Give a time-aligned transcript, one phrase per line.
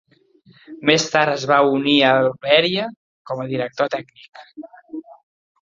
[0.89, 2.87] Més tard es va unir al Veria
[3.33, 4.47] com a director tècnic.